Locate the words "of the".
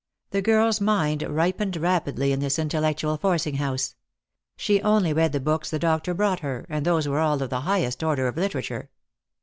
7.43-7.61